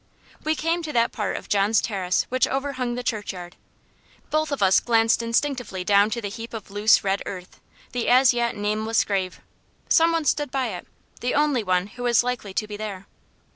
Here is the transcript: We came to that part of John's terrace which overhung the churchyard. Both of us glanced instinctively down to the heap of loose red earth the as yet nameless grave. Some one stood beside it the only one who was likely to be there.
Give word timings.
We 0.43 0.55
came 0.55 0.81
to 0.81 0.93
that 0.93 1.11
part 1.11 1.37
of 1.37 1.47
John's 1.47 1.79
terrace 1.79 2.23
which 2.29 2.47
overhung 2.47 2.95
the 2.95 3.03
churchyard. 3.03 3.55
Both 4.31 4.51
of 4.51 4.63
us 4.63 4.79
glanced 4.79 5.21
instinctively 5.21 5.83
down 5.83 6.09
to 6.09 6.21
the 6.23 6.27
heap 6.29 6.55
of 6.55 6.71
loose 6.71 7.03
red 7.03 7.21
earth 7.27 7.59
the 7.91 8.09
as 8.09 8.33
yet 8.33 8.55
nameless 8.55 9.03
grave. 9.03 9.41
Some 9.89 10.11
one 10.11 10.25
stood 10.25 10.49
beside 10.49 10.73
it 10.73 10.87
the 11.19 11.35
only 11.35 11.63
one 11.63 11.85
who 11.85 12.01
was 12.01 12.23
likely 12.23 12.51
to 12.51 12.65
be 12.67 12.77
there. 12.77 13.05